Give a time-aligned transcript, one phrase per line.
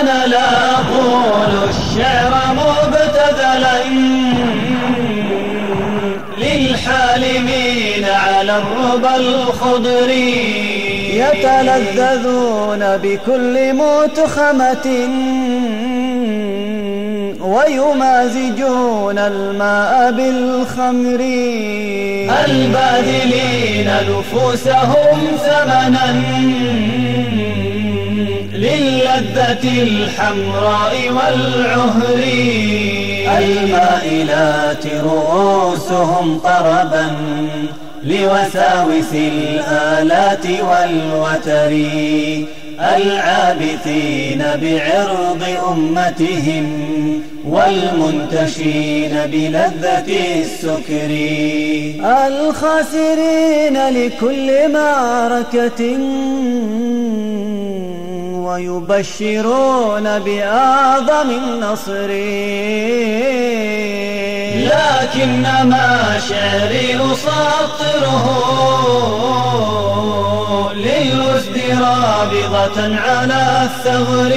[0.00, 3.84] أنا لا أقول الشعر مبتذلا.
[6.38, 10.10] للحالمين على الربى الخضر.
[11.12, 15.08] يتلذذون بكل متخمة.
[17.40, 21.20] ويمازجون الماء بالخمر.
[22.44, 26.22] الباذلين نفوسهم ثمنا.
[29.18, 32.18] للذة الحمراء والعهر.
[33.38, 37.06] المائلات رؤوسهم طربا
[38.04, 41.72] لوساوس الآلات والوتر.
[42.96, 46.66] العابثين بعرض أمتهم
[47.48, 50.10] والمنتشين بلذة
[50.40, 51.10] السكر.
[52.26, 55.98] الخاسرين لكل معركة.
[58.48, 62.10] ويبشرون بأعظم النصر.
[64.70, 65.86] لكنما
[66.28, 68.24] شعري أسطره
[70.74, 74.32] للوزد رابضة على الثغر.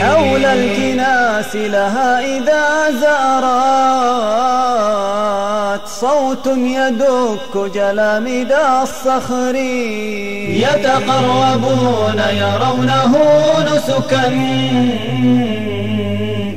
[0.00, 4.69] حول الكناس لها إذا زارت
[6.30, 9.54] صوت يدك جلامد الصخر.
[10.64, 13.16] يتقربون يرونه
[13.64, 14.28] نسكا.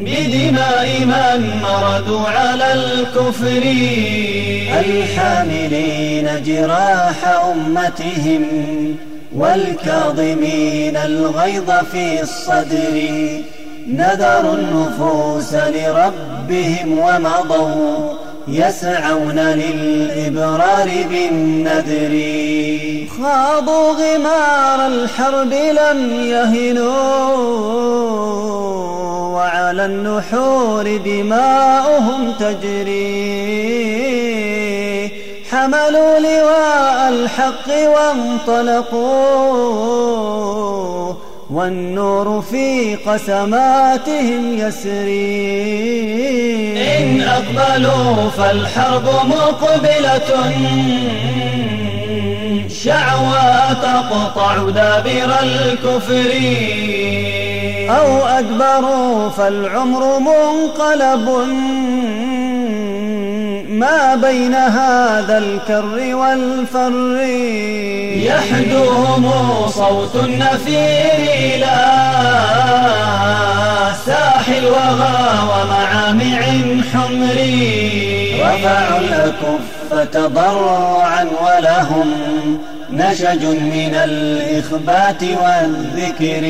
[0.00, 3.62] بدماء من مردوا على الكفر.
[4.80, 7.18] الحاملين جراح
[7.52, 8.46] أمتهم
[9.34, 12.96] والكاظمين الغيظ في الصدر.
[13.88, 18.19] نذروا النفوس لربهم ومضوا.
[18.48, 22.14] يسعون للإبرار بالنذر.
[23.22, 26.90] خاضوا غمار الحرب لم يهنوا
[29.34, 33.50] وعلى النحور دماؤهم تجري.
[35.50, 37.68] حملوا لواء الحق
[38.48, 39.10] وانطلقوا
[41.50, 45.30] والنور في قسماتهم يسري.
[47.40, 50.52] أقبلوا فالحرب مقبلة.
[52.68, 56.32] شعوى تقطع دابر الكفر.
[57.90, 61.28] أو أدبروا فالعمر منقلب.
[63.68, 67.20] ما بين هذا الكر والفر.
[68.16, 69.32] يحدوهم
[69.66, 71.76] صوت النفير إلى
[74.06, 76.40] ساحل وغى ومعامع
[76.92, 77.38] حمر.
[78.40, 82.10] رفعوا الأكف تضرعا ولهم
[82.90, 86.44] نشج من الإخبات والذكر.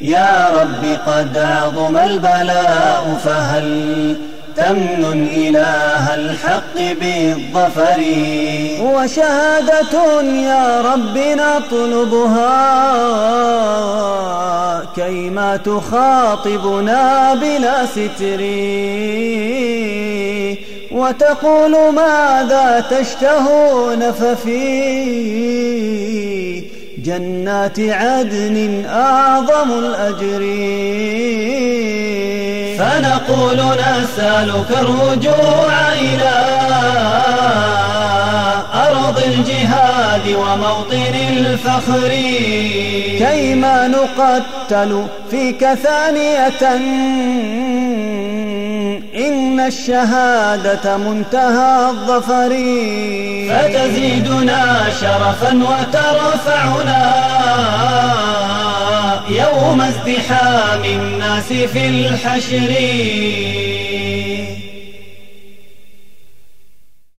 [0.00, 4.16] يا رب قد عظم البلاء فهل
[4.56, 8.00] تمن إله الحق بالظفر؟
[8.82, 12.52] وشهادة يا رب نطلبها.
[15.02, 18.40] كيما تخاطبنا بلا ستر.
[20.92, 24.62] وتقول ماذا تشتهون ففي
[26.98, 30.42] جنات عدن أعظم الأجر.
[32.78, 36.61] فنقول نسألك الرجوع إلى
[40.36, 42.08] وموطن الفخر.
[43.18, 46.62] كيما نقتل فيك ثانية.
[49.16, 52.48] إن الشهادة منتهى الظفر.
[53.50, 57.12] فتزيدنا شرفا وترفعنا
[59.28, 62.72] يوم ازدحام الناس في الحشر.